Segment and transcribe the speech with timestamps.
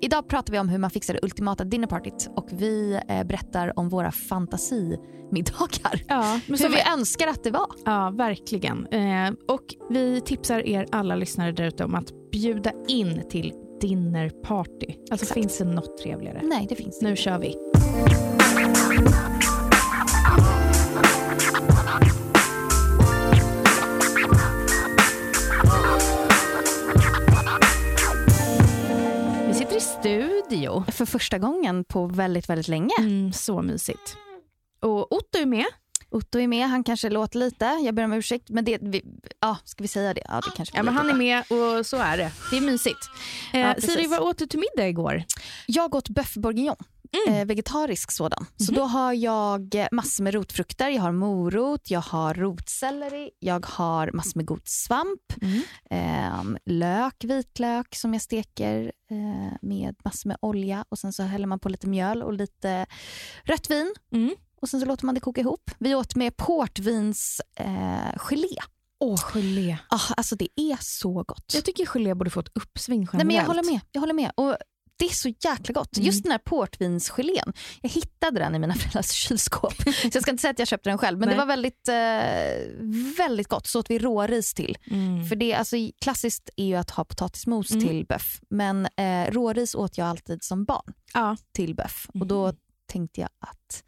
[0.00, 3.88] idag pratar vi om hur man fixar det ultimata dinnerpartyt och vi eh, berättar om
[3.88, 6.02] våra fantasimiddagar.
[6.08, 7.66] Ja, men hur vi önskar att det var.
[7.84, 8.86] Ja, verkligen.
[8.86, 14.86] Eh, och vi tipsar er alla lyssnare där om att bjuda in till dinnerparty.
[15.10, 15.34] Alltså Exakt.
[15.34, 16.40] finns det något trevligare?
[16.42, 17.38] Nej, det finns Nu kör.
[17.38, 17.56] Vi
[30.48, 30.84] studio.
[30.92, 32.94] För första gången på väldigt, väldigt länge.
[32.98, 34.16] Mm, så mysigt.
[34.80, 35.64] Och Otto är med.
[36.10, 37.64] Otto är med, han kanske låter lite.
[37.64, 38.50] Jag ber om ursäkt.
[38.50, 39.04] Men det, vi,
[39.40, 40.22] ja, ska vi säga det?
[40.24, 42.30] Ja, det kanske Ja, men han är med och så är det.
[42.50, 43.10] Det är mysigt.
[43.52, 43.92] Eh, Ja, precis.
[43.94, 45.24] Siri, vad åt du till middag igår?
[45.66, 46.76] Jag åt bœuf bourguignon.
[47.12, 47.34] Mm.
[47.40, 48.46] Eh, vegetarisk sådan.
[48.56, 48.74] Så Mhm.
[48.80, 50.88] då har jag massor med rotfrukter.
[50.88, 55.62] Jag har morot, jag har rotselleri, jag har massor med god svamp, Mm.
[55.90, 61.46] eh, lök, vitlök som jag steker eh, med massor med olja och sen så häller
[61.46, 62.86] man på lite mjöl och lite
[63.44, 64.34] rött vin Mm.
[64.62, 65.70] och sen så låter man det koka ihop.
[65.78, 68.12] Vi åt med portvins eh.
[69.00, 69.76] Åh, gelé.
[69.88, 71.52] Ah, alltså det är så gott.
[71.54, 73.16] Jag tycker gelé borde få ett uppsving generellt.
[73.18, 73.80] Nej, men jag håller med.
[73.92, 74.30] Jag håller med.
[74.34, 74.56] Och
[74.98, 75.96] det är så jäkla gott.
[75.96, 76.06] Mm.
[76.06, 77.52] Just den här portvinsgelén.
[77.82, 79.74] Jag hittade den i mina föräldrars kylskåp.
[79.82, 81.18] så jag ska inte säga att jag köpte den själv.
[81.18, 81.34] Men Nej.
[81.34, 83.66] det var väldigt, eh, väldigt gott.
[83.66, 84.78] Så åt vi råris till.
[84.90, 85.24] Mm.
[85.26, 87.86] För det, alltså, klassiskt är ju att ha potatismos Mm.
[87.86, 88.40] till böff.
[88.50, 91.36] Men eh, råris åt jag alltid som barn Ja.
[91.52, 92.06] till böff.
[92.20, 92.56] Och då Mhm.
[92.92, 93.84] tänkte jag att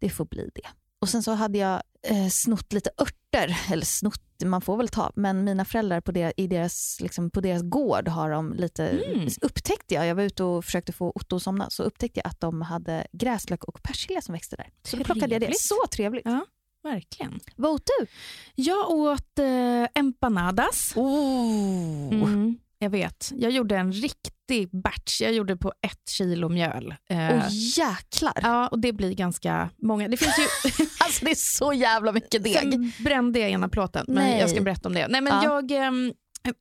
[0.00, 0.68] det får bli det.
[1.02, 5.12] Och sen så hade jag eh, snott lite örter, eller snott, man får väl ta,
[5.14, 9.28] men mina föräldrar på, der, i deras, liksom, på deras gård har de lite, Mm.
[9.42, 12.40] upptäckte jag, jag var ute och försökte få Otto att somna, så upptäckte jag att
[12.40, 14.68] de hade gräslök och persilja som växte där.
[14.82, 15.46] Så då plockade jag det.
[15.46, 15.60] Trevligt.
[15.60, 16.24] Så trevligt.
[16.24, 16.46] Ja.
[16.82, 17.40] Verkligen.
[17.56, 18.06] Vad åt du?
[18.54, 20.92] Jag åt eh, empanadas.
[20.96, 22.12] Oh.
[22.12, 23.30] Mm, jag vet.
[23.34, 25.20] Jag gjorde en riktig batch.
[25.20, 26.94] Jag gjorde på ett kilo mjöl.
[27.10, 28.32] Eh, Och jäklar.
[28.42, 30.08] Ja, och det blir ganska många.
[30.08, 30.44] Det finns ju...
[31.00, 32.54] Alltså det är så jävla mycket deg.
[32.54, 34.40] Sen brände jag ena plåten, men Nej.
[34.40, 35.08] jag ska berätta om det.
[35.08, 35.44] Nej, men Ja.
[35.44, 36.12] jag, ehm,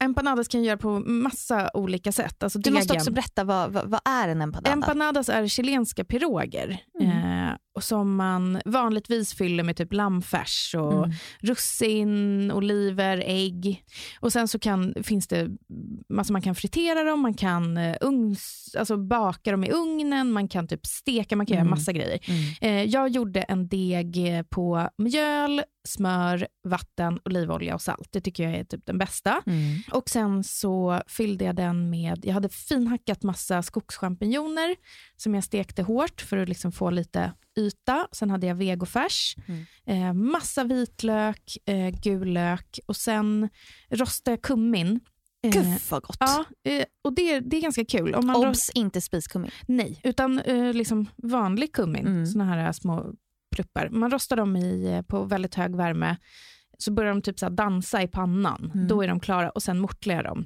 [0.04, 2.44] empanadas kan jag göra på massa olika sätt.
[2.44, 4.72] Alltså Du måste också berätta, vad, vad, vad är en empanada?
[4.72, 7.48] Empanadas är chilenska piroger Mm.
[7.48, 11.12] eh, och som man vanligtvis fyller med typ lammfärs och Mm.
[11.40, 13.84] russin, oliver, ägg.
[14.20, 15.48] Och sen så kan, finns det
[16.10, 20.48] massor man kan fritera dem, man kan eh, ugns, alltså baka dem i ugnen, man
[20.48, 21.66] kan typ steka, man kan Mm.
[21.66, 22.20] göra massa grejer.
[22.28, 22.42] Mm.
[22.62, 28.08] Eh, jag gjorde en deg på mjöl, smör, vatten, olivolja och salt.
[28.12, 29.42] Det tycker jag är typ den bästa.
[29.46, 29.80] Mm.
[29.92, 34.76] Och sen så fyllde jag den med, jag hade finhackat massa skogschampinjoner
[35.18, 38.08] som jag stekte hårt för att liksom få lite yta.
[38.12, 39.64] Sen hade jag vegofärs, Mm.
[39.86, 43.50] eh, massa vitlök, eh, gul lök och sen
[43.90, 45.00] rostade jag kummin.
[45.44, 46.18] Eh, Gud vad gott.
[46.20, 48.16] Ja, eh, och det, det är ganska kul.
[48.16, 49.52] Om man rost- Obs, inte spiskummin.
[49.68, 52.08] Nej, utan eh, liksom vanlig kummin.
[52.08, 52.26] Mm.
[52.26, 53.14] Såna här små
[53.56, 53.90] pluppar.
[53.90, 56.18] Man rostar dem i, på väldigt hög värme.
[56.78, 58.72] Så börjar de typ så dansa i pannan.
[58.74, 58.88] Mm.
[58.88, 60.46] Då är de klara och sen mortlar jag dem.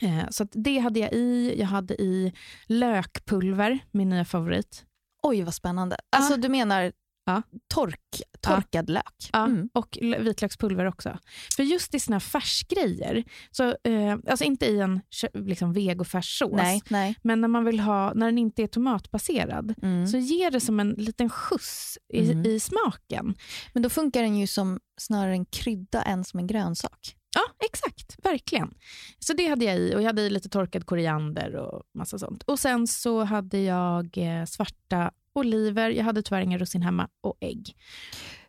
[0.00, 1.54] Eh, så det hade jag i.
[1.58, 2.32] Jag hade i
[2.66, 4.84] lökpulver, min nya favorit.
[5.22, 5.96] Oj vad spännande.
[6.16, 6.92] Alltså du menar
[7.24, 7.42] Ja.
[7.74, 9.28] tork, torkad lök?
[9.32, 9.68] Ja, Mm.
[9.74, 11.18] Och vitlökspulver också.
[11.56, 15.00] För just i såna färsgrejer, så, eh, alltså inte i en
[15.34, 17.14] liksom vegofärssås, Nej, nej.
[17.22, 20.06] men när man vill ha, när den inte är tomatbaserad, Mm.
[20.06, 22.46] så ger det som en liten skjuts i, Mm.
[22.46, 23.34] i smaken.
[23.72, 27.14] Men då funkar den ju som snarare en krydda än som en grönsak.
[27.38, 28.16] Ja, exakt.
[28.24, 28.74] Verkligen.
[29.18, 32.42] Så det hade jag i och jag hade i lite torkad koriander och massa sånt.
[32.42, 37.36] Och sen så hade jag eh, svarta oliver, jag hade tyvärr inga russin hemma och
[37.40, 37.76] ägg.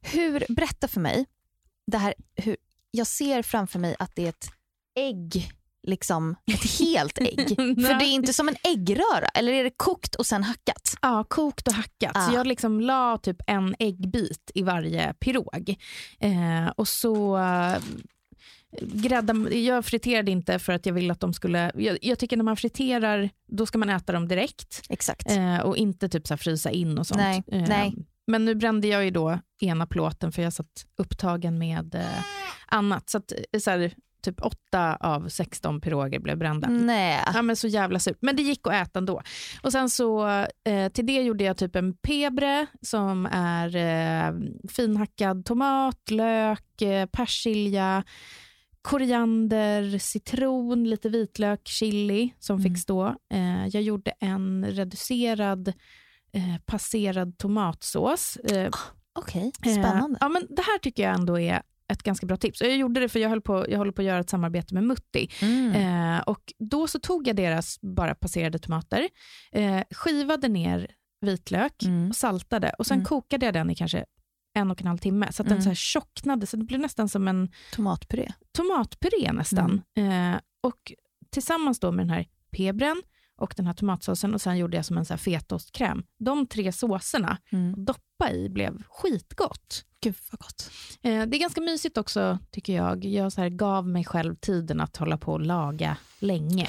[0.02, 1.26] Hur, berätta för mig,
[1.88, 2.58] det här, hur,
[2.92, 4.50] jag ser framför mig att det är ett
[4.96, 5.52] ägg,
[5.88, 7.48] liksom ett helt ägg.
[7.58, 10.96] För det är inte som en äggröra, eller är det kokt och sen hackat?
[11.02, 12.12] Ja, kokt och hackat.
[12.16, 12.28] Ah.
[12.28, 15.76] Så jag liksom la typ en äggbit i varje pirog.
[16.20, 17.38] Eh, och så
[18.82, 21.72] grädda, jag friterade inte för att jag ville att de skulle...
[21.76, 24.82] Jag, jag tycker när man friterar, då ska man äta dem direkt.
[24.90, 25.32] Exakt.
[25.32, 27.22] Eh, och inte typ så frysa in och sånt.
[27.22, 27.96] Nej, Eh, nej.
[28.28, 32.24] Men nu brände jag ju då ena plåten för jag satt upptagen med eh,
[32.68, 33.10] annat.
[33.10, 36.68] Så, att, eh, så här, typ åtta av 16 piroger blev brända.
[36.70, 37.24] Nej.
[37.34, 38.18] Ja, men så jävla surt.
[38.22, 39.22] Men det gick att äta ändå.
[39.62, 40.28] Och sen så,
[40.66, 44.34] eh, till det gjorde jag typ en pebre som är eh,
[44.70, 48.04] finhackad tomat, lök, eh, persilja,
[48.82, 52.64] koriander, citron, lite vitlök, chili som Mm.
[52.72, 53.16] fick stå.
[53.34, 55.68] Eh, jag gjorde en reducerad
[56.32, 58.36] eh, passerad tomatsås.
[58.38, 58.70] Eh,
[59.20, 60.18] Okej, Eh, spännande.
[60.22, 61.62] ja, men det här tycker jag ändå är
[61.92, 62.62] ett ganska bra tips.
[62.62, 64.84] Jag gjorde det för jag, höll på, jag håller på att göra ett samarbete med
[64.84, 65.30] Mutti.
[65.42, 65.72] Mm.
[66.16, 69.10] Eh, och då så tog jag deras bara passerade tomater,
[69.52, 70.88] eh, skivade ner
[71.22, 72.10] vitlök Mm.
[72.10, 73.06] och saltade och sen Mm.
[73.06, 74.06] kokade jag den i kanske
[74.54, 75.64] en och en halv timme så att den Mm.
[75.64, 78.32] så här tjocknade så det blev nästan som en Tomatpuré.
[78.52, 79.82] tomatpuré nästan.
[79.96, 80.34] Mm.
[80.34, 80.94] Eh, och
[81.30, 83.02] tillsammans då med den här pebren
[83.38, 86.04] och den här tomatsåsen och sen gjorde jag som en så här fetostkräm.
[86.20, 87.86] De tre såserna Mm.
[87.86, 89.86] doppa i blev skitgott.
[90.02, 90.72] Gud vad gott.
[91.02, 93.06] Eh, det är ganska mysigt också tycker jag.
[93.06, 96.68] Jag så här gav mig själv tiden att hålla på och laga länge.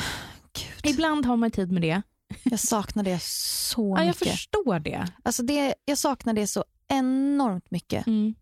[0.52, 0.92] Gud.
[0.94, 2.02] Ibland har man tid med det.
[2.42, 4.28] Jag saknar det så Ja, jag mycket.
[4.28, 5.08] förstår det.
[5.22, 5.74] Alltså det.
[5.84, 8.06] Jag saknar det så enormt mycket.
[8.06, 8.34] Mm.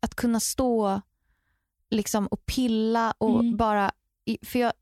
[0.00, 1.00] Att kunna stå
[1.90, 3.56] liksom och pilla och Mm.
[3.56, 3.90] bara...
[4.42, 4.72] För jag,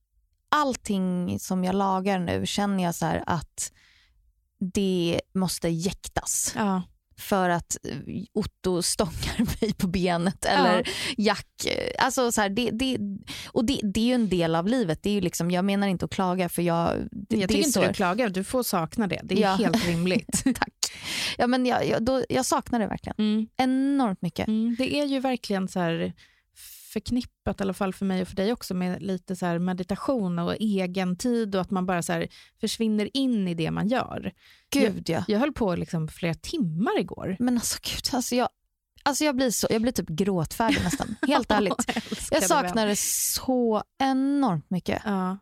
[0.49, 3.73] allting som jag lagar nu känner jag så att
[4.59, 6.53] det måste jäktas.
[6.57, 6.83] Ja.
[7.19, 7.97] För att eh,
[8.33, 11.47] Otto stångar mig på benet eller Jack.
[11.67, 12.99] eh, Alltså så här, det, det,
[13.53, 15.03] och det, det är ju en del av livet.
[15.03, 17.09] Det är ju liksom, jag menar inte att klaga för jag...
[17.13, 19.21] Det, Jag tycker är inte så, du klagar, du får sakna det.
[19.25, 19.55] Det är Ja.
[19.55, 20.43] helt rimligt.
[20.45, 20.73] Tack.
[21.39, 23.17] Ja, men jag, jag, då, jag saknar det verkligen.
[23.19, 23.47] Mm.
[23.57, 24.49] Enormt mycket.
[24.49, 24.77] Mm.
[24.79, 26.13] Det är ju verkligen så här
[26.89, 30.55] förknippat, i alla fall för mig och för dig också, med lite så meditation och
[30.61, 32.27] egen tid och att man bara så
[32.61, 34.33] försvinner in i det man gör.
[34.71, 35.25] Gud ja.
[35.29, 37.37] Jag höll på liksom flera timmar igår.
[37.39, 38.49] Men alltså gud, alltså jag,
[39.03, 41.17] alltså jag, blir så, jag blir typ gråtfärdig nästan.
[41.29, 41.85] Helt ärligt.
[42.31, 45.03] Jag det saknar det så enormt mycket.
[45.05, 45.39] Ja,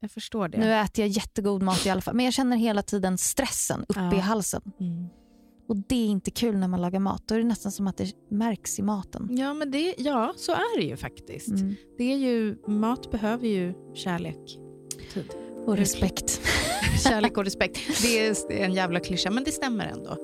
[0.00, 0.58] jag förstår det.
[0.58, 4.00] Nu äter jag jättegod mat i alla fall, men jag känner hela tiden stressen uppe
[4.00, 4.14] Ja.
[4.14, 4.62] i halsen.
[4.80, 5.08] Mm.
[5.68, 7.22] Och det är inte kul när man lagar mat.
[7.26, 9.28] Då är det nästan som att det märks i maten.
[9.30, 11.48] Ja, men det, ja, så är det ju faktiskt.
[11.48, 11.74] Mm.
[11.98, 14.58] Det är ju, mat behöver ju kärlek.
[15.14, 15.24] Tid.
[15.66, 16.40] Och respekt.
[17.04, 17.78] Kärlek och respekt.
[18.02, 20.16] Det är en jävla klyscha, men det stämmer ändå.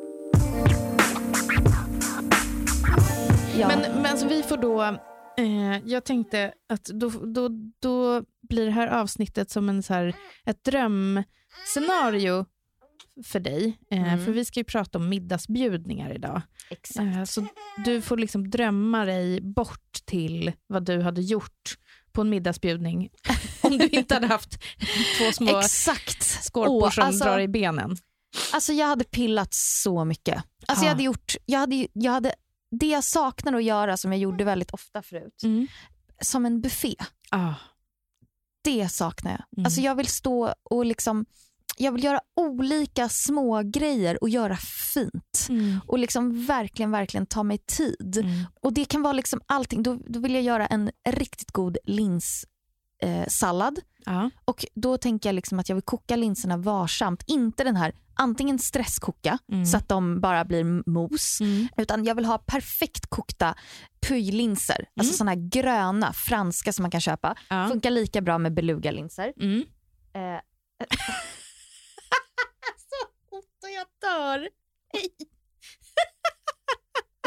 [3.58, 3.68] Ja.
[3.68, 4.82] Men, men alltså, vi får då...
[5.38, 7.48] Eh, jag tänkte att då, då,
[7.80, 12.46] då blir det här avsnittet som en, så här, ett drömscenario
[13.24, 13.78] för dig.
[13.90, 14.24] Eh, Mm.
[14.24, 16.42] För vi ska ju prata om middagsbjudningar idag.
[16.70, 16.98] Exakt.
[17.16, 17.46] Eh, så
[17.84, 21.78] du får liksom drömma dig bort till vad du hade gjort
[22.12, 23.08] på en middagsbjudning
[23.62, 24.58] om du inte hade haft
[25.18, 26.22] två små Exakt.
[26.44, 27.96] skorpor Åh, som alltså- drar i benen.
[28.52, 30.44] Alltså jag hade pillat så mycket.
[30.66, 30.88] Alltså Ja.
[30.88, 32.34] jag hade gjort, jag hade, jag hade,
[32.80, 35.66] det jag saknar att göra som jag gjorde väldigt ofta förut, Mm.
[36.20, 36.94] som en buffé.
[37.30, 37.54] Ah.
[38.64, 39.42] Det saknar jag.
[39.58, 39.66] Mm.
[39.66, 41.26] Alltså jag vill stå och liksom,
[41.76, 44.56] jag vill göra olika små grejer och göra
[44.94, 45.46] fint.
[45.48, 45.80] Mm.
[45.86, 48.16] Och liksom verkligen, verkligen ta mig tid.
[48.22, 48.44] Mm.
[48.60, 49.82] Och det kan vara liksom allting.
[49.82, 52.48] Då, då vill jag göra en riktigt god linssallad.
[53.02, 53.78] Eh, sallad.
[54.06, 54.30] Ja.
[54.44, 57.22] och då tänker jag liksom att jag vill koka linserna varsamt.
[57.26, 59.66] Inte den här antingen stresskoka Mm.
[59.66, 61.40] så att de bara blir mos.
[61.40, 61.68] Mm.
[61.76, 63.54] Utan jag vill ha perfekt kokta
[64.08, 64.86] puy-linser.
[64.96, 65.16] Alltså Mm.
[65.16, 67.34] såna här gröna franska som man kan köpa.
[67.48, 67.68] Ja.
[67.68, 69.32] Funkar lika bra med beluga-linser.
[69.40, 69.62] Mm.
[70.14, 70.40] Eh,
[70.80, 70.96] Alltså,
[73.64, 74.48] Otto, jag dör.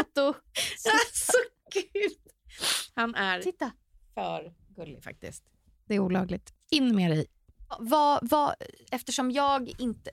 [0.01, 0.21] Otto,
[0.93, 1.37] Alltså,
[1.73, 2.17] gud.
[2.95, 3.71] Han är titta.
[4.13, 5.43] för gullig faktiskt.
[5.87, 6.53] Det är olagligt.
[6.71, 7.25] In med dig.
[7.79, 8.55] Vad, vad,
[8.91, 10.11] eftersom, jag inte,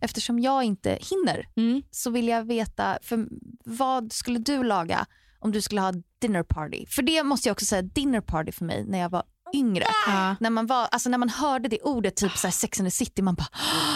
[0.00, 1.82] eftersom jag inte hinner Mm.
[1.90, 3.26] så vill jag veta, för
[3.64, 5.06] vad skulle du laga
[5.38, 6.86] om du skulle ha dinner party?
[6.86, 9.22] För det måste jag också säga, dinner party för mig när jag var
[9.54, 9.86] yngre.
[10.06, 10.36] Ja.
[10.40, 12.90] När man, var, alltså när man hörde det ordet, typ så här Sex and the
[12.90, 13.48] City, man bara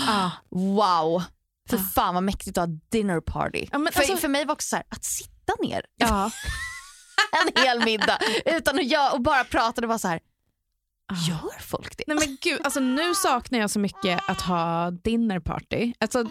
[0.06, 0.30] Ja.
[0.50, 1.22] wow.
[1.70, 3.66] För fan vad mäktigt att ha dinner party.
[3.72, 6.30] Ja, för, alltså- för mig var också så här, att sitta ner Ja.
[7.56, 10.20] en hel middag utan att göra och bara prata, det var så här,
[11.28, 12.04] gör folk det?
[12.06, 15.92] Nej men gud, alltså nu saknar jag så mycket att ha dinner party.
[16.00, 16.24] Alltså,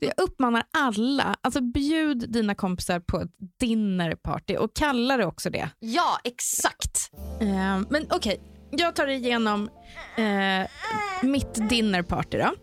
[0.00, 5.50] jag uppmanar alla, alltså bjud dina kompisar på ett dinner party och kalla det också
[5.50, 5.68] det.
[5.78, 7.10] Ja, exakt.
[7.40, 8.40] Eh, men okej,
[8.70, 9.68] jag tar igenom
[10.16, 10.68] eh,
[11.22, 12.54] mitt dinnerparty då.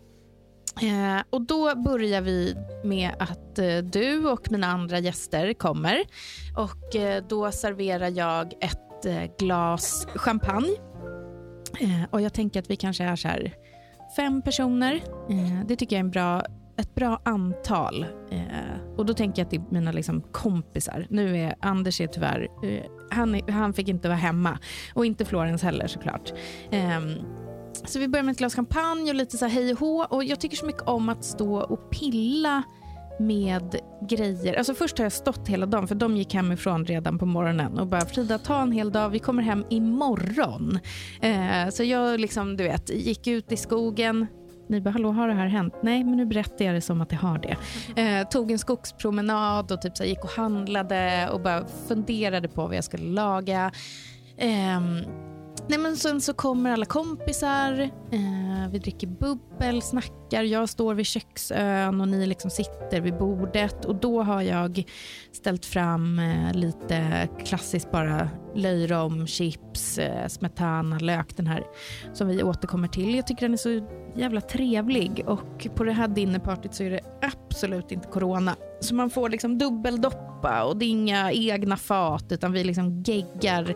[0.86, 6.04] Eh, och då börjar vi med att eh, du och mina andra gäster kommer.
[6.56, 10.76] Och eh, då serverar jag ett eh, glas champagne.
[11.80, 13.54] Eh, och jag tänker att vi kanske är så här
[14.16, 14.94] fem personer.
[15.30, 16.42] Eh, det tycker jag är en bra,
[16.82, 18.06] ett bra antal.
[18.30, 21.06] Eh, och då tänker jag att det är mina liksom, kompisar.
[21.10, 24.58] Nu är Anders är tyvärr, eh, han, är, han fick inte vara hemma.
[24.94, 26.32] Och inte Florens heller såklart.
[26.70, 27.00] Eh,
[27.84, 30.06] så vi börjar med ett glas champagne och lite så här hej och hå.
[30.10, 32.62] Och jag tycker så mycket om att stå och pilla
[33.18, 33.76] med
[34.08, 34.54] grejer.
[34.54, 37.86] Alltså först har jag stått hela dagen, för de gick hemifrån redan på morgonen och
[37.86, 40.78] bara Frida ta en hel dag, vi kommer hem imorgon.
[41.20, 44.26] Eh, så jag liksom, du vet, gick ut i skogen,
[44.72, 45.74] ni bara, hallå har det här hänt?
[45.82, 47.56] Nej, men nu berättar jag det som att det har det.
[48.02, 52.76] Eh, tog en skogspromenad och typ så gick och handlade och bara funderade på vad
[52.76, 53.72] jag skulle laga.
[54.36, 54.80] Eh,
[55.68, 57.80] Nej, men sen så kommer alla kompisar,
[58.12, 63.84] eh, vi dricker bubbel, snackar, jag står vid köksön och ni liksom sitter vid bordet.
[63.84, 64.84] Och Då har jag
[65.32, 71.64] ställt fram eh, lite klassiskt bara löjrom, chips, eh, smetana, lök, den här
[72.12, 73.14] som vi återkommer till.
[73.14, 77.00] Jag tycker den är så jävla trevlig och på det här dinnerpartyt så är det
[77.22, 78.56] absolut inte corona.
[78.80, 83.74] Så man får liksom dubbeldoppa och det är inga egna fat utan vi liksom geggar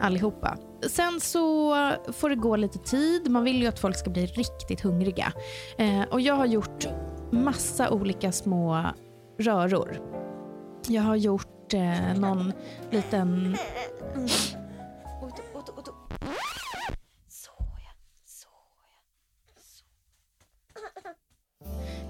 [0.00, 0.58] allihopa.
[0.82, 1.74] Sen så
[2.12, 3.30] får det gå lite tid.
[3.30, 5.32] Man vill ju att folk ska bli riktigt hungriga.
[5.78, 6.86] Eh, och jag har gjort
[7.30, 8.84] massa olika små
[9.38, 10.00] röror.
[10.88, 12.52] Jag har gjort eh, någon
[12.90, 13.56] liten...
[14.14, 14.28] Mm.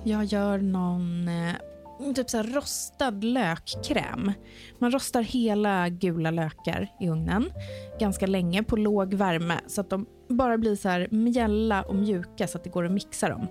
[0.04, 1.54] Jag gör någon eh,
[2.14, 4.32] typ så rostad lökkräm.
[4.78, 7.50] Man rostar hela gula lökar i ugnen
[8.00, 12.46] ganska länge på låg värme så att de bara blir så här mjälla och mjuka
[12.46, 13.46] så att det går att mixa dem.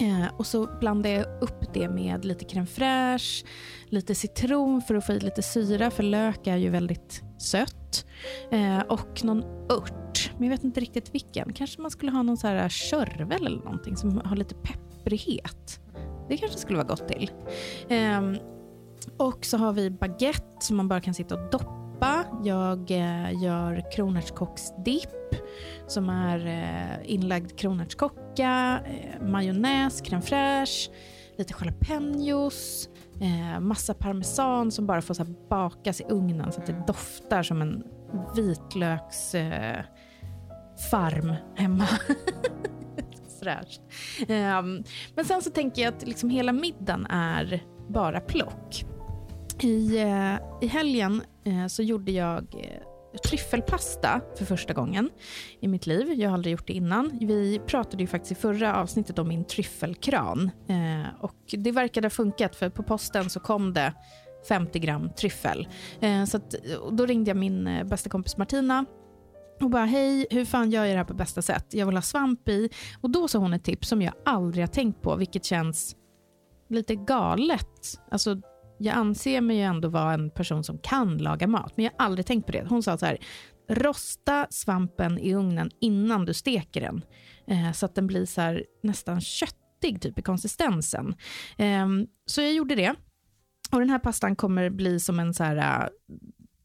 [0.00, 3.44] Eh, och så blandar jag upp det med lite crème fraîche,
[3.88, 8.06] lite citron för att få i lite syra, för lök är ju väldigt sött.
[8.50, 11.52] Eh, och någon ört, men jag vet inte riktigt vilken.
[11.52, 15.80] Kanske man skulle ha någon så här körvel eller någonting som har lite pepprighet.
[16.28, 17.30] Det kanske skulle vara gott till.
[17.90, 18.38] Um,
[19.16, 22.24] och så har vi baguette som man bara kan sitta och doppa.
[22.44, 25.10] Jag eh, gör kronärtskocksdipp
[25.86, 30.90] som är eh, inlagd kronärtskocka, eh, majonnäs, crème fraîche,
[31.36, 32.88] lite jalapenos,
[33.20, 37.62] eh, massa parmesan som bara får så bakas i ugnen så att det doftar som
[37.62, 37.84] en
[38.36, 41.88] vitlöksfarm eh, hemma.
[43.42, 43.80] fräscht.
[44.20, 44.84] Um, ehm,
[45.14, 48.84] men sen så tänker jag att liksom hela middagen är bara plock.
[49.60, 55.10] I, uh, i helgen uh, så gjorde jag uh, tryffelpasta för första gången
[55.60, 56.12] i mitt liv.
[56.12, 57.18] Jag har aldrig gjort det innan.
[57.20, 60.50] Vi pratade ju faktiskt i förra avsnittet om min tryffelkran.
[61.20, 63.92] och det verkade ha funkat för på posten så kom det
[64.48, 65.68] 50 gram tryffel.
[66.28, 66.54] så att,
[66.92, 68.84] då ringde jag min bästa kompis Martina
[69.62, 71.66] och bara hej, hur fan gör jag det här på bästa sätt?
[71.70, 72.70] Jag vill ha svamp i.
[73.00, 75.96] Och då sa hon ett tips som jag aldrig har tänkt på, vilket känns
[76.68, 78.00] lite galet.
[78.10, 78.40] Alltså,
[78.78, 82.06] jag anser mig ju ändå vara en person som kan laga mat, men jag har
[82.06, 82.66] aldrig tänkt på det.
[82.68, 83.18] Hon sa så här,
[83.68, 87.04] rosta svampen i ugnen innan du steker den,
[87.46, 91.14] eh, så att den blir så här, nästan köttig typ i konsistensen.
[91.58, 91.86] Eh,
[92.26, 92.94] så jag gjorde det.
[93.72, 95.88] Och den här pastan kommer bli som en så här, eh,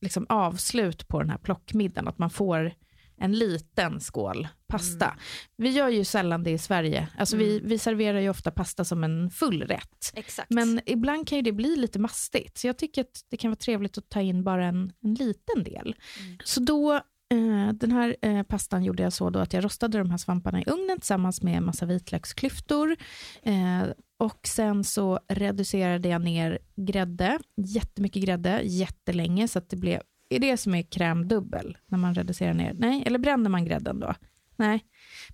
[0.01, 2.72] liksom avslut på den här plockmiddagen, att man får
[3.18, 5.06] en liten skål pasta.
[5.06, 5.18] Mm.
[5.58, 7.08] Vi gör ju sällan det i Sverige.
[7.18, 7.48] Alltså mm.
[7.48, 10.12] vi, vi serverar ju ofta pasta som en full rätt.
[10.14, 10.50] Exakt.
[10.50, 12.58] Men ibland kan det bli lite mastigt.
[12.58, 15.64] Så jag tycker att det kan vara trevligt att ta in bara en, en liten
[15.64, 15.96] del.
[16.20, 16.38] Mm.
[16.44, 16.94] Så då,
[17.32, 20.62] eh, den här eh, pastan gjorde jag så då att jag rostade de här svamparna
[20.62, 22.96] i ugnen tillsammans med massa vitlöksklyftor.
[23.44, 23.84] Eh,
[24.20, 30.40] och sen så reducerade jag ner grädde, jättemycket grädde, jättelänge så att det blev är
[30.40, 32.74] det som är krämdubbel, när man reducerar ner?
[32.74, 34.16] Nej, eller bränner man grädden då?
[34.56, 34.86] Nej,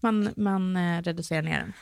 [0.01, 1.73] man, man eh, reducerar ner den.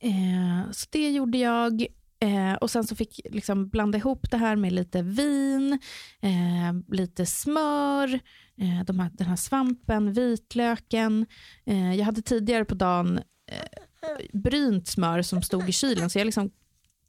[0.00, 1.86] Eh, så det gjorde jag.
[2.20, 5.72] Eh, och sen så fick jag liksom blanda ihop det här med lite vin,
[6.20, 8.14] eh, lite smör,
[8.56, 11.26] eh, de här, den här svampen, vitlöken.
[11.66, 16.24] Eh, jag hade tidigare på dagen eh, brynt smör som stod i kylen, så jag
[16.24, 16.50] liksom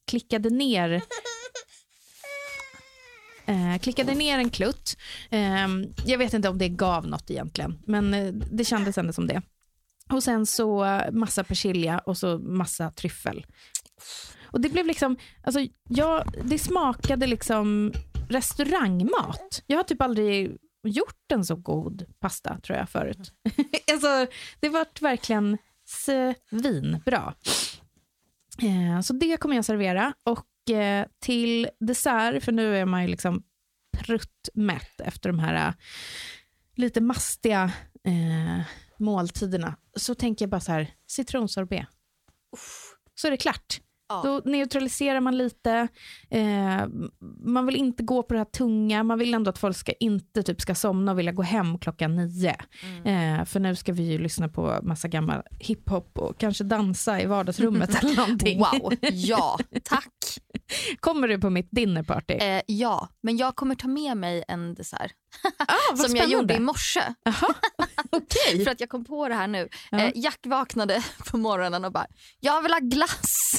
[0.07, 1.01] klickade ner
[3.45, 4.97] Eh, klickade ner en klutt.
[5.29, 5.67] Eh,
[6.05, 9.41] jag vet inte om det gav något egentligen, men eh, det kändes ändå som det.
[10.09, 13.45] Och sen så massa persilja och så massa tryffel.
[14.43, 15.59] Och det blev liksom, alltså,
[15.89, 17.93] jag, det smakade liksom
[18.29, 19.63] restaurangmat.
[19.67, 23.33] Jag har typ aldrig gjort en så god pasta tror jag förut.
[23.91, 24.27] alltså,
[24.59, 27.33] det vart verkligen svinbra.
[28.61, 30.45] Eh, så det kommer jag servera och
[31.19, 33.43] till dessert, för nu är man ju liksom
[33.97, 35.73] pruttmätt efter de här uh,
[36.75, 37.71] lite mastiga
[38.03, 38.61] eh,
[38.97, 41.87] måltiderna, så tänker jag bara så här, citronsorbet.
[43.15, 43.79] Så är det klart.
[44.09, 44.21] Ja.
[44.23, 45.87] Då neutraliserar man lite.
[46.29, 46.87] Eh,
[47.45, 49.03] man vill inte gå på det här tunga.
[49.03, 52.15] Man vill ändå att folk ska inte typ ska somna och vilja gå hem klockan
[52.15, 52.55] nio.
[52.83, 53.39] Mm.
[53.39, 57.25] Eh, för nu ska vi ju lyssna på massa gammal hiphop och kanske dansa i
[57.25, 58.59] vardagsrummet eller någonting.
[58.59, 60.13] Wow, ja, tack.
[60.99, 62.33] Kommer du på mitt dinnerparty?
[62.33, 65.11] Eh, ja, men jag kommer ta med mig en dessert
[65.57, 67.01] ah, som jag gjorde i morse.
[68.11, 68.63] Okej.
[68.63, 69.69] För att jag kom på det här nu.
[69.91, 69.99] Ja.
[69.99, 72.07] Eh, Jack vaknade på morgonen och bara,
[72.39, 73.53] jag vill ha glass.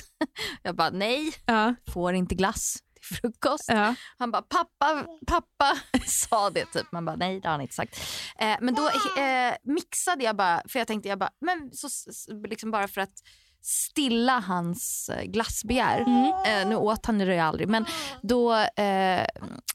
[0.62, 3.64] Jag bara, nej, Ja, får inte glass till frukost.
[3.66, 3.94] ja.
[4.18, 6.92] Han bara, pappa, pappa sa det typ.
[6.92, 8.00] Man bara, nej det har han inte sagt.
[8.38, 8.88] Eh, men då
[9.22, 11.88] eh, mixade jag bara, för jag tänkte jag bara, men så,
[12.48, 13.12] liksom bara för att
[13.66, 16.00] stilla hans eh, glassbegär.
[16.46, 17.84] Eh, nu åt han det aldrig, men
[18.22, 19.26] då eh,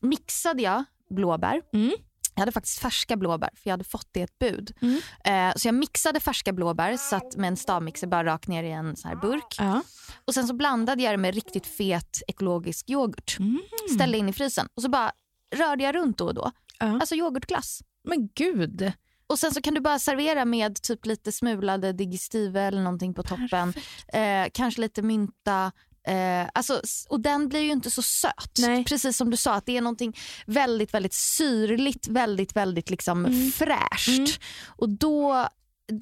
[0.02, 1.62] mixade jag blåbär.
[1.74, 1.92] Mm.
[2.36, 4.74] Jag hade faktiskt färska blåbär för jag hade fått det i ett bud.
[4.82, 5.00] Mm.
[5.24, 8.96] Eh, så jag mixade färska blåbär, satt med en stavmixer bara rakt ner i en
[8.96, 9.56] sån här burk.
[9.60, 9.82] ja.
[10.26, 13.38] Och sen så blandade jag det med riktigt fet ekologisk yoghurt.
[13.40, 13.60] Mm.
[13.96, 15.12] Ställde in i frysen och så bara
[15.56, 16.52] rörde jag runt då och då.
[16.80, 16.86] Ja.
[16.86, 17.82] Alltså yoghurtglass.
[18.04, 18.94] Men gud.
[19.30, 23.24] Och sen så kan du bara servera med typ lite smulade digestive eller någonting på
[23.24, 23.74] toppen.
[24.14, 25.72] Eh, kanske lite mynta.
[26.08, 28.52] Eh, alltså, och den blir ju inte så söt.
[28.60, 28.86] Nej.
[28.86, 33.52] Precis som du sa, att det är någonting väldigt, väldigt syrligt, väldigt, väldigt liksom Mm.
[33.52, 34.08] fräscht.
[34.08, 34.28] Mm.
[34.68, 35.48] Och då,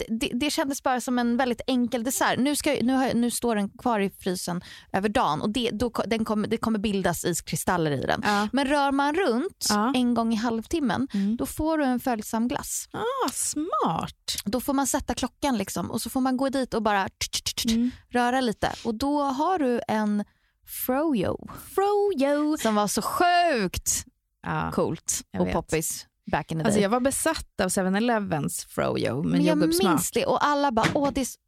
[0.10, 2.40] det, det, kändes bara som en väldigt enkel dessert.
[2.40, 4.62] Nu, ska, nu, har, nu står den kvar i frysen
[4.94, 8.22] över dagen och det, då, den kommer, det kommer bildas iskristaller i den.
[8.26, 8.48] Ja.
[8.54, 9.94] Men rör man runt Ja.
[9.96, 11.38] en gång i halvtimmen, Mm.
[11.38, 12.90] då får du en följsam glass.
[12.94, 14.36] Ah, smart.
[14.46, 17.08] Då får man sätta klockan liksom, och så får man gå dit och bara
[17.68, 17.92] Mm.
[18.10, 18.74] röra lite.
[18.86, 20.24] Och då har du en
[20.66, 22.58] froyo Froyo.
[22.58, 24.06] som var så sjukt
[24.44, 24.72] Ja.
[24.74, 26.68] coolt och poppis back in the day.
[26.68, 30.88] Alltså jag var besatt av 7-Elevens Froyo med Men jag minns det och alla bara,
[30.94, 31.40] åh det är så...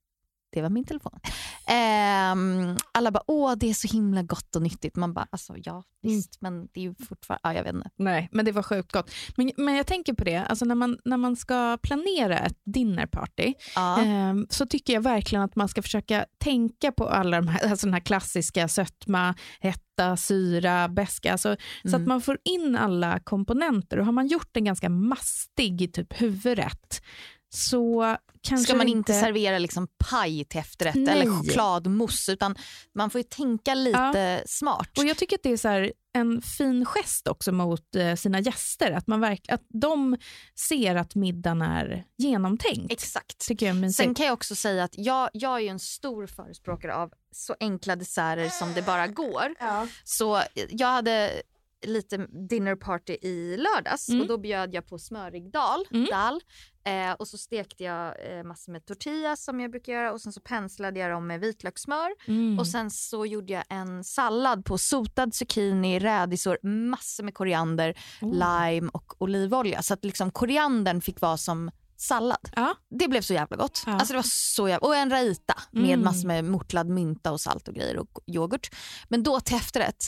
[0.52, 1.20] Det var min telefon.
[1.68, 4.96] Ehm, alla bara, åh det är så himla gott och nyttigt.
[4.96, 7.90] Man bara, alltså ja visst, men det är ju fortfarande, ja jag vet inte.
[7.96, 9.12] Nej, men det var sjukt gott.
[9.38, 13.54] Men, men jag tänker på det, alltså när, man, när man ska planera ett dinnerparty
[13.76, 14.02] Ja.
[14.02, 17.88] ehm, så tycker jag verkligen att man ska försöka tänka på alla de här, alltså
[17.88, 22.02] den här klassiska sötma, hetta, syra, beska, alltså, så Mm.
[22.02, 24.00] att man får in alla komponenter.
[24.00, 27.02] Och har man gjort en ganska mastig typ huvudrätt
[27.50, 31.14] så kanske Ska man inte servera liksom paj till efterrätt Nej.
[31.14, 32.56] eller chokladmousse utan
[32.96, 34.98] man får ju tänka lite smart.
[34.98, 38.92] Och Jag tycker att det är så en fin gest också mot eh, sina gäster,
[38.92, 40.18] att, man verk, att de
[40.56, 42.92] ser att middagen är genomtänkt.
[42.92, 43.48] Exakt.
[43.48, 43.94] tycker jag.
[43.94, 47.96] Sen kan jag också säga att jag, jag är en stor förespråkare av så enkla
[47.96, 49.56] desserter som det bara går.
[50.04, 51.42] Så jag hade
[51.86, 52.18] lite
[52.50, 54.22] dinnerparty i lördags Mm.
[54.22, 55.86] och då bjöd jag på smörig dal.
[55.92, 56.06] Mm.
[56.12, 56.42] dal
[56.84, 60.34] eh, och så stekte jag eh, massor med tortillas som jag brukar göra och sen
[60.34, 62.10] så penslade jag dem med vitlökssmör.
[62.28, 62.60] Mm.
[62.60, 68.34] Och sen så gjorde jag en sallad på sotad zucchini, rädisor, massor med koriander, Oh.
[68.34, 69.82] lime och olivolja.
[69.82, 72.50] Så att liksom koriandern fick vara som sallad.
[72.56, 72.76] Ja.
[72.90, 73.84] Det blev så jävla gott.
[73.86, 73.92] Ja.
[73.94, 74.88] Alltså det var så jävla...
[74.88, 76.04] Och en raita med Mm.
[76.04, 78.70] massor med mortlad mynta och salt och grejer och yoghurt.
[79.10, 80.04] Men då till efterrätt,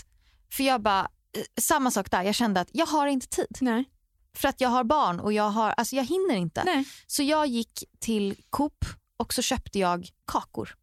[0.52, 1.08] för jag bara,
[1.62, 3.58] samma sak där, jag kände att jag har inte tid.
[3.62, 3.86] Nej.
[4.38, 6.64] För att jag har barn och jag, har, alltså jag hinner inte.
[6.64, 6.86] Nej.
[7.08, 8.86] Så jag gick till Coop
[9.18, 10.76] och så köpte jag kakor.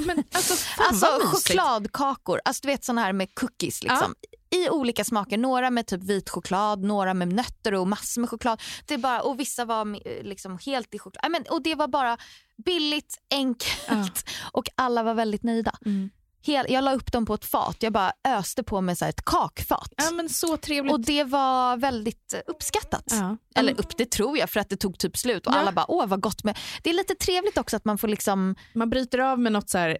[0.00, 4.14] Men, alltså, Alltså chokladkakor, alltså du vet såna här med cookies liksom.
[4.50, 8.60] I olika smaker, några med typ vit choklad, några med nötter och massor med choklad.
[8.86, 11.20] Det är bara, och vissa var med- liksom helt i choklad.
[11.22, 12.18] Ja, Men, och det var bara
[12.64, 15.78] billigt, enkelt och alla var väldigt nöjda.
[15.84, 16.10] Mm.
[16.44, 19.24] Hel, jag la upp dem på ett fat, jag bara öste på med så ett
[19.24, 19.92] kakfat.
[19.96, 20.92] Ja, men så trevligt.
[20.92, 23.04] och det var väldigt uppskattat.
[23.10, 23.36] ja.
[23.54, 25.58] Eller upp, det tror jag för att det tog typ slut och Ja.
[25.58, 26.58] alla bara åh vad gott med.
[26.82, 29.78] Det är lite trevligt också att man får liksom Man bryter av med något så
[29.78, 29.98] här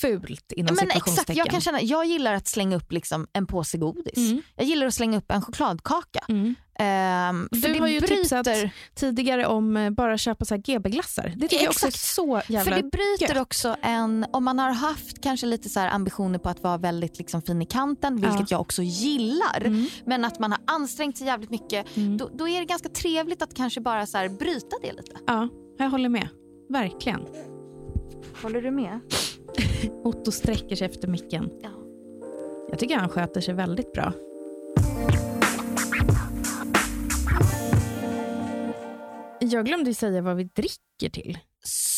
[0.00, 3.78] fult inom men exakt, jag kan känna, jag gillar att slänga upp liksom en påse
[3.78, 4.16] godis.
[4.16, 4.42] Mm.
[4.56, 6.24] Jag gillar att slänga upp en chokladkaka.
[6.28, 6.54] Mm.
[6.78, 11.32] För Du har ju tipsat bryter, tidigare om eh, bara köpa så här GB-glassar.
[11.36, 12.72] Det tycker jag också är så jävla...
[12.76, 13.42] för det bryter gött.
[13.42, 17.18] också en, om man har haft kanske lite så här ambitioner på att vara väldigt
[17.18, 19.86] liksom fin i kanten, vilket jag också gillar, Mm.
[20.04, 22.16] men att man har ansträngt sig jävligt mycket, Mm.
[22.16, 25.16] då, då är det ganska trevligt att kanske bara så här bryta det lite.
[25.26, 26.28] Ja, jag håller med.
[26.68, 27.20] Verkligen.
[28.42, 29.00] Håller du med?
[30.04, 31.50] Otto sträcker sig efter micken.
[31.62, 31.68] Ja.
[32.70, 34.12] Jag tycker han sköter sig väldigt bra.
[39.50, 41.38] Jag glömde ju säga vad vi dricker till.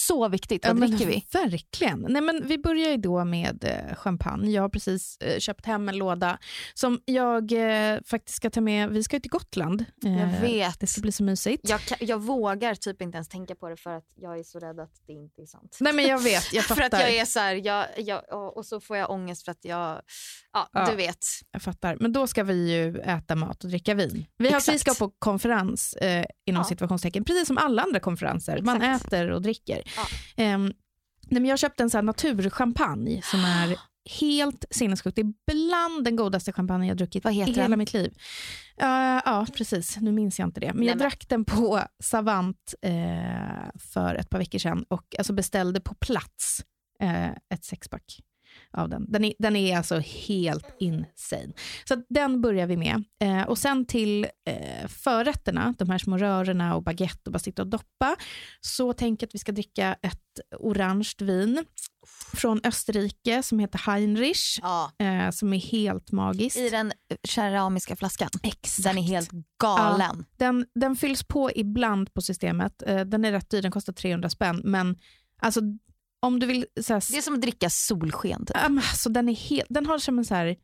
[0.07, 1.25] Så viktigt, vad Ja, dricker vi?
[1.33, 2.07] Verkligen.
[2.09, 4.51] Nej, men vi börjar ju då med eh, champagne.
[4.51, 6.39] Jag har precis eh, köpt hem en låda
[6.75, 8.91] som jag eh, faktiskt ska ta med.
[8.91, 9.85] Vi ska ju till Gotland.
[10.01, 10.81] Jag Eh, vet.
[10.81, 11.69] Det ska bli så mysigt.
[11.69, 14.81] Jag, jag vågar typ inte ens tänka på det för att jag är så rädd
[14.81, 15.77] att det inte är sant.
[15.81, 16.97] Nej, men jag vet, jag för fattar.
[16.99, 20.01] att jag är så här, jag, jag, och så får jag ångest för att jag,
[20.53, 20.91] ja, Ja.
[20.91, 21.27] du vet.
[21.53, 21.97] Jag fattar.
[22.01, 24.27] Men då ska vi ju äta mat och dricka vin.
[24.39, 26.65] Vi, har, vi ska på konferens, eh, inom Ja.
[26.69, 28.63] situationstecken, precis som alla andra konferenser.
[28.63, 29.07] Man Exakt.
[29.13, 29.83] äter och dricker.
[29.97, 30.07] Ja.
[31.31, 33.77] Men jag köpte en sån naturchampagne som är
[34.21, 35.17] helt sinnessjukt.
[35.17, 37.79] Det är bland den godaste champagne jag druckit i hela den?
[37.79, 38.11] mitt liv.
[38.83, 38.89] Uh,
[39.25, 39.97] ja, precis.
[39.97, 40.67] Nu minns jag inte det.
[40.67, 42.93] Men Nej, jag men- drack den på Savant eh,
[43.79, 46.65] för ett par veckor sedan och alltså beställde på plats
[47.01, 48.21] eh, ett sexpack
[48.73, 49.07] av den.
[49.13, 51.53] Den är, den är alltså helt insane.
[51.89, 53.05] Så den börjar vi med.
[53.21, 57.63] Eh, och sen till eh, förrätterna, de här små rörorna och baguette och bara sitta
[57.63, 58.17] och doppa,
[58.61, 60.21] så tänker jag att vi ska dricka ett
[60.61, 61.65] orange vin
[62.35, 64.93] från Österrike som heter Heinrich, Ja.
[64.99, 66.57] eh, som är helt magiskt.
[66.59, 66.93] I den
[67.25, 68.29] keramiska flaskan.
[68.43, 68.85] Exakt.
[68.85, 69.31] Den är helt
[69.63, 70.25] galen.
[70.37, 72.83] Den, den fylls på ibland på systemet.
[72.87, 74.61] Eh, den är rätt dyr, den kostar 300 spänn.
[74.65, 74.97] Men
[75.43, 75.61] alltså,
[76.27, 76.67] om du vill...
[76.81, 78.47] Så här, Det är som att dricka solsken.
[78.47, 78.57] Typ.
[78.57, 80.57] Men alltså, den, är helt, den har som en så här,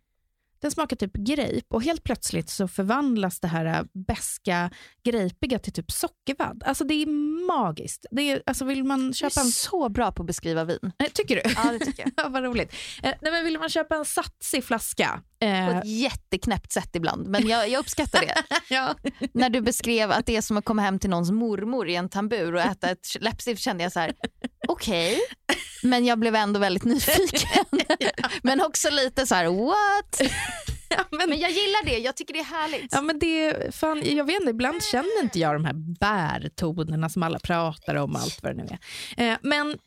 [0.63, 4.71] den smakar typ grape och helt plötsligt så förvandlas det här äh, beska
[5.05, 6.63] grapiga till typ sockervadd.
[6.67, 7.07] Alltså det är
[7.47, 8.07] magiskt.
[8.11, 9.47] Det är, alltså vill man köpa en...
[9.47, 10.93] så bra på att beskriva vin.
[11.13, 11.43] Tycker du?
[11.57, 12.13] Ja, det tycker jag.
[12.25, 12.73] Ja, vad roligt.
[13.03, 15.23] Eh, nej, men vill man köpa en satsig flaska?
[15.41, 18.43] Eh, På ett jätteknäppt sätt ibland, men jag, jag uppskattar det.
[18.75, 18.95] ja.
[19.35, 22.09] När du beskrev att det är som att komma hem till någons mormor i en
[22.09, 24.13] tambur och äta ett läppstift kände jag så här,
[24.73, 25.21] okej,
[25.83, 27.65] men jag blev ändå väldigt nyfiken.
[28.43, 30.33] Men också lite så här, what?
[30.97, 32.93] Ja, men, Men jag gillar det, jag tycker det är härligt.
[32.93, 37.23] ja, men det, fan, jag vet inte, ibland känner inte jag de här bärtonerna som
[37.23, 38.69] alla pratar om, allt vad det nu
[39.17, 39.33] är.
[39.33, 39.79] Eh, men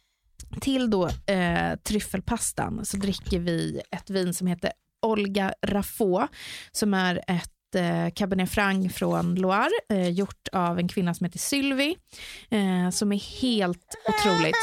[0.61, 4.71] till då eh, tryffelpastan så dricker vi ett vin som heter
[5.01, 6.33] Olga Raffaux
[6.71, 11.39] som är ett eh, Cabernet Franc från Loire, eh, gjort av en kvinna som heter
[11.39, 11.95] Sylvie,
[12.49, 14.55] eh, som är helt otroligt.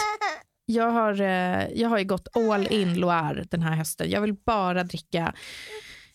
[0.67, 4.11] Jag har, eh, jag har ju gått all in Loire den här hösten.
[4.11, 5.35] Jag vill bara dricka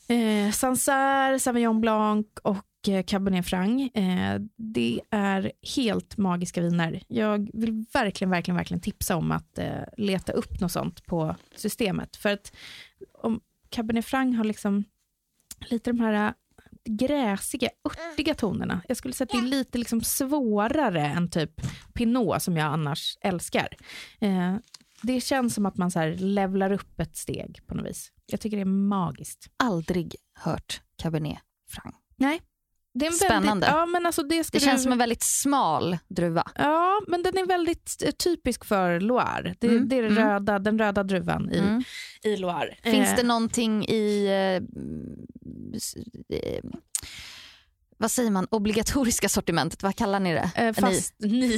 [0.08, 3.90] eh, Sancerre, Sauvignon Blanc och eh, Cabernet Franc.
[3.94, 7.04] Eh, det är helt magiska viner.
[7.08, 12.16] Jag vill verkligen, verkligen, verkligen tipsa om att eh, leta upp något sånt på systemet.
[12.16, 12.56] För att
[13.14, 14.84] om Cabernet Franc har liksom
[15.60, 16.34] lite de här
[16.88, 18.82] gräsiga, örtiga tonerna.
[18.88, 21.62] Jag skulle säga att det är lite liksom svårare än typ
[21.94, 23.68] Pinot som jag annars älskar.
[24.20, 24.56] Eh,
[25.02, 28.12] det känns som att man så här levlar upp ett steg på något vis.
[28.26, 29.48] Jag tycker det är magiskt.
[29.64, 31.96] Aldrig hört Cabernet Franc.
[33.00, 33.50] Det är Spännande.
[33.50, 36.44] Väldigt, ja, men alltså det Det känns du, som en väldigt smal druva.
[36.56, 39.56] Ja, men den är väldigt typisk för Loire.
[39.60, 40.16] Det, Mm, det är mm.
[40.18, 41.84] röda, den röda druvan i, Mm.
[42.24, 42.76] i Loire.
[42.84, 44.64] Finns Eh, det någonting i, eh,
[46.38, 46.62] eh,
[47.98, 50.52] vad säger man, obligatoriska sortimentet, vad kallar ni det?
[50.56, 51.58] Eh, fast, ni.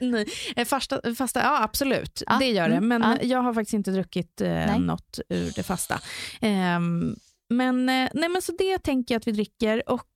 [0.00, 0.26] ni.
[0.56, 2.76] Eh, Fasta, fasta, ja absolut, Ja, det gör det.
[2.76, 3.26] mm, Men ja.
[3.26, 6.00] jag har faktiskt inte druckit eh, något ur det fasta.
[6.40, 7.16] Ehm,
[7.50, 9.90] men, eh, nej, men så det tänker jag att vi dricker.
[9.90, 10.08] Och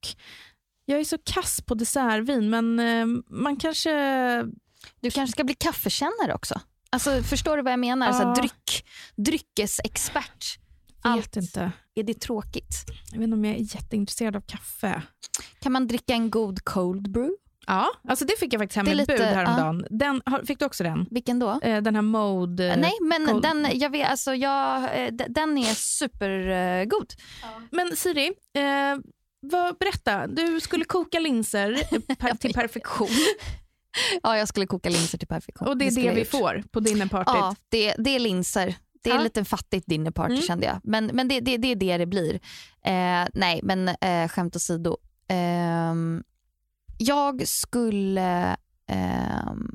[0.84, 3.90] jag är så kass på dessertvin, men eh, man kanske...
[5.00, 6.60] Du kanske ska bli kaffekännare också?
[6.90, 8.12] Alltså, förstår du vad jag menar?
[8.12, 8.34] Så här, Ja.
[8.34, 10.58] dryck, dryckesexpert.
[11.02, 11.36] Allt.
[11.36, 11.72] inte.
[11.94, 12.74] Är det tråkigt?
[13.12, 15.02] Jag vet inte om jag är jätteintresserad av kaffe.
[15.60, 17.34] Kan man dricka en god cold brew?
[17.66, 19.86] Ja, alltså det fick jag faktiskt hem Det ett bud häromdagen.
[19.90, 21.06] Den, har, fick du också den?
[21.10, 21.60] Vilken då?
[21.62, 22.68] Eh, den här mode...
[22.72, 27.12] eh, Nej, men cold- den, jag vet, alltså, jag, eh, den är supergod.
[27.70, 28.98] Men Siri, eh,
[29.40, 30.26] vad, berätta.
[30.26, 31.80] Du skulle koka linser
[32.16, 33.08] per, till perfektion
[34.22, 35.68] Ja, jag skulle koka linser till perfektion.
[35.68, 36.28] och det är det, jag vi gjort.
[36.30, 37.34] får på dinnerpartyt.
[37.34, 38.74] Ja, det, det är linser.
[39.04, 39.20] Det är Ja.
[39.22, 40.42] lite fattigt dinnerparty Mm.
[40.46, 40.80] kände jag.
[40.84, 42.34] Men, men det, det, det är det det blir.
[42.84, 44.96] Eh, nej, men eh, skämt åsido.
[45.28, 46.22] Ehm,
[46.98, 48.56] jag skulle...
[48.86, 49.70] ehm,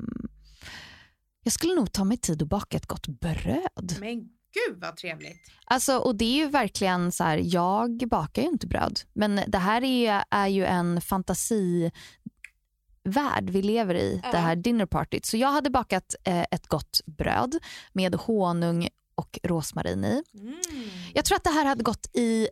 [1.42, 3.96] jag skulle nog ta mig tid att baka ett gott bröd.
[4.00, 4.18] Men
[4.52, 5.50] gud vad trevligt.
[5.64, 9.00] Alltså, och det är ju verkligen så här, jag bakar ju inte bröd.
[9.12, 11.90] Men det här är, ju- är ju en fantasivärld
[13.50, 14.30] vi lever i, Ja.
[14.32, 15.26] det här dinnerpartyt.
[15.26, 17.58] Så jag hade bakat eh, ett gott bröd
[17.92, 20.22] med honung och rosmarin i.
[20.34, 20.54] Mm.
[21.14, 22.48] Jag tror att det här hade gått i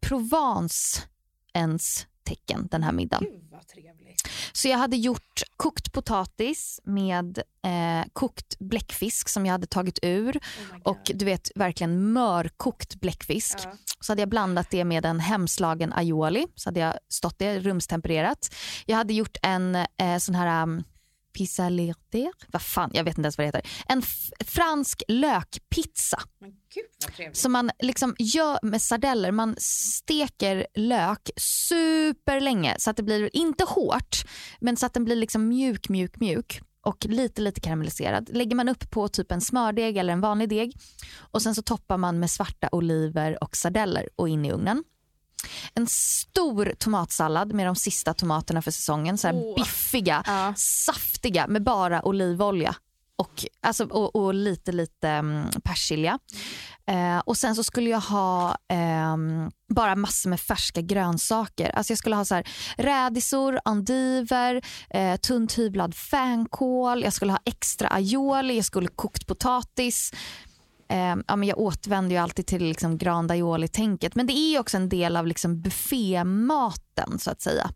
[0.00, 3.24] Provencens tecken, den här middagen.
[3.30, 4.28] Gud vad trevligt.
[4.52, 10.36] Så jag hade gjort kokt potatis med eh, kokt bläckfisk som jag hade tagit ur
[10.36, 13.58] Oh och du vet verkligen mörkokt bläckfisk.
[13.64, 13.72] Ja.
[14.00, 18.54] Så hade jag blandat det med en hemslagen aioli, så hade jag stått det rumstempererat.
[18.86, 20.82] Jag hade gjort en eh, sån här
[21.36, 23.70] pissalerte, vad fan, jag vet inte ens vad det heter.
[23.88, 24.02] En
[24.46, 29.32] fransk lökpizza Men gud som man liksom gör med sardeller.
[29.32, 34.16] Man steker lök superlänge så att det blir inte hårt
[34.60, 38.30] men så att den blir liksom mjuk, mjuk, mjuk och lite, lite karamelliserad.
[38.32, 40.76] Lägger man upp på typ en smördeg eller en vanlig deg
[41.18, 44.84] och sen så toppar man med svarta oliver och sardeller och in i ugnen.
[45.74, 49.56] En stor tomatsallad med de sista tomaterna för säsongen, så Åh.
[49.56, 50.54] biffiga, Ja.
[50.56, 52.74] saftiga med bara olivolja.
[53.18, 56.18] och, alltså, och, och lite lite um, persilja.
[56.88, 59.16] Eh, och sen så skulle jag ha eh,
[59.74, 61.70] bara massor med färska grönsaker.
[61.76, 67.40] Alltså jag skulle ha så här, rädisor, endiver, eh, tunt hyvlad fänkål, jag skulle ha
[67.44, 70.12] extra aioli, jag skulle kokt potatis.
[70.88, 74.76] Eh, ja, men jag återvänder ju alltid till liksom grand aioli-tänket men det är också
[74.76, 77.70] en del av liksom buffématen så att säga.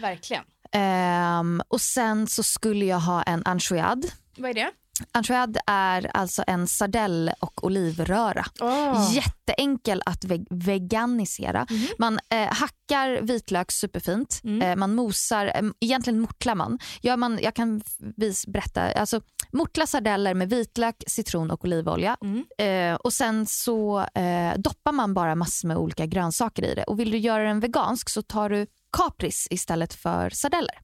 [0.00, 0.44] Verkligen.
[0.72, 4.06] Eh, och sen så skulle jag ha en anchoad.
[4.36, 4.70] Vad är det?
[5.12, 8.44] Anchoad är alltså en sardell och olivröra.
[8.60, 9.14] Oh.
[9.14, 11.66] Jätteenkel att ve veganisera.
[11.70, 11.82] Mm.
[11.98, 14.62] Man eh, hackar vitlök superfint, mm.
[14.62, 16.78] eh, man mosar, eh, egentligen mortlar man.
[17.02, 17.38] Gör man.
[17.42, 17.82] Jag kan
[18.16, 19.20] vis berätta, alltså
[19.52, 22.16] mortla sardeller med vitlök, citron och olivolja.
[22.22, 22.44] Mm.
[22.58, 26.84] Eh, och Sen så eh, doppar man bara massor med olika grönsaker i det.
[26.84, 30.78] Och Vill du göra den vegansk så tar du kapris istället för sardeller.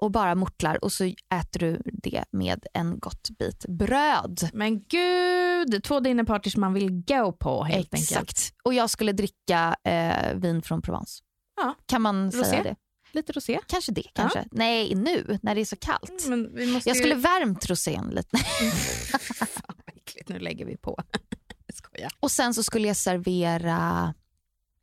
[0.00, 4.50] Mm och bara mortlar och så äter du det med en gott bit bröd.
[4.52, 8.18] Men gud, två dinnerpartys man vill gå på helt Exakt.
[8.18, 8.54] enkelt.
[8.64, 11.22] Och jag skulle dricka eh, vin från Provence.
[11.56, 11.74] Ja.
[11.86, 12.44] Kan man rosé.
[12.44, 12.76] säga det?
[13.12, 13.60] Lite rosé.
[13.66, 14.06] Kanske det.
[14.14, 14.38] kanske.
[14.38, 14.44] Ja.
[14.52, 16.26] Nej, nu när det är så kallt.
[16.28, 17.20] Men vi måste jag skulle ju...
[17.20, 18.36] värmt rosén lite.
[19.46, 20.28] Fan, äckligt.
[20.28, 21.02] Nu lägger vi på.
[21.74, 22.08] Skoja.
[22.20, 24.14] Och sen så skulle jag servera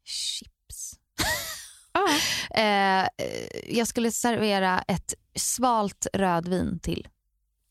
[0.04, 0.94] chips.
[2.52, 3.08] Eh,
[3.78, 7.08] jag skulle servera ett svalt rödvin till.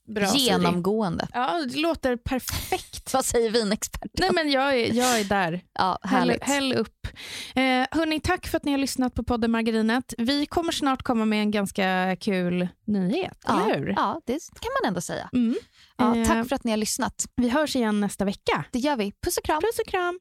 [0.08, 1.28] Bra, Genomgående.
[1.32, 3.12] Ja, det låter perfekt.
[3.12, 4.10] Vad säger vinexperten?
[4.18, 5.60] Nej, men jag, är, jag är där.
[5.78, 7.06] Ja, häll, häll upp.
[7.54, 10.14] Eh, hörni, tack för att ni har lyssnat på podden Margarinet.
[10.18, 13.94] Vi kommer snart komma med en ganska kul nyhet, ja, eller hur?
[13.96, 15.30] Ja, det kan man ändå säga.
[15.32, 15.56] Mm.
[15.96, 17.26] Ja, tack eh, för att ni har lyssnat.
[17.36, 18.64] Vi hörs igen nästa vecka.
[18.72, 19.12] Det gör vi.
[19.22, 19.60] Puss och kram.
[19.62, 20.20] Puss och kram.